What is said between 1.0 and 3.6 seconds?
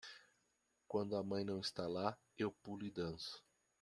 a mãe não está lá, eu pulo e danço.